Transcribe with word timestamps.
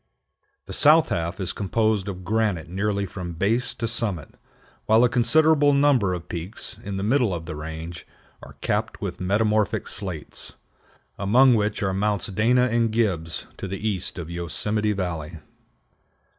The 0.65 0.73
south 0.73 1.09
half 1.09 1.39
is 1.39 1.53
composed 1.53 2.07
of 2.07 2.23
granite 2.23 2.67
nearly 2.67 3.05
from 3.05 3.33
base 3.33 3.75
to 3.75 3.87
summit, 3.87 4.33
while 4.87 5.03
a 5.03 5.09
considerable 5.09 5.73
number 5.73 6.15
of 6.15 6.27
peaks, 6.27 6.79
in 6.83 6.97
the 6.97 7.03
middle 7.03 7.31
of 7.31 7.45
the 7.45 7.55
range, 7.55 8.07
are 8.41 8.53
capped 8.61 8.99
with 8.99 9.21
metamorphic 9.21 9.87
slates, 9.87 10.53
among 11.19 11.53
which 11.53 11.83
are 11.83 11.93
Mounts 11.93 12.25
Dana 12.29 12.63
and 12.69 12.91
Gibbs 12.91 13.45
to 13.57 13.67
the 13.67 13.87
east 13.87 14.17
of 14.17 14.27
Yosemite 14.31 14.93
Valley. 14.93 15.37